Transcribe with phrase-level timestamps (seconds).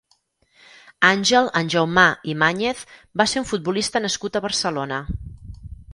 [1.09, 2.81] Àngel Anjaumà i Máñez
[3.23, 5.03] va ser un futbolista nascut a Barcelona.